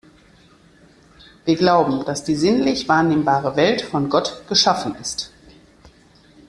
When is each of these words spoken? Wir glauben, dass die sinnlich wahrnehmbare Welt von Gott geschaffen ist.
Wir 1.45 1.55
glauben, 1.55 2.03
dass 2.05 2.23
die 2.23 2.33
sinnlich 2.35 2.89
wahrnehmbare 2.89 3.55
Welt 3.55 3.83
von 3.83 4.09
Gott 4.09 4.41
geschaffen 4.49 4.95
ist. 4.95 5.31